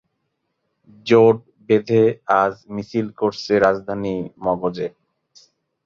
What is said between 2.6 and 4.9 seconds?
মিছিল করছে রাজধানী মগজে।